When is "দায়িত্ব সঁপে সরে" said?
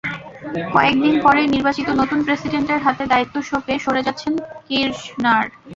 3.11-4.01